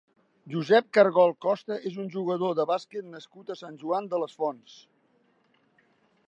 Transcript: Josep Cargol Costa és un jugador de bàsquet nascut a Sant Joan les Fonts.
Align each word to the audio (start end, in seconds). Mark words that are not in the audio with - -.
Josep 0.51 0.85
Cargol 0.97 1.33
Costa 1.45 1.77
és 1.89 1.99
un 2.03 2.09
jugador 2.15 2.55
de 2.61 2.65
bàsquet 2.71 3.07
nascut 3.11 3.53
a 3.53 3.59
Sant 3.61 3.79
Joan 3.83 4.09
les 4.25 4.35
Fonts. 4.41 4.81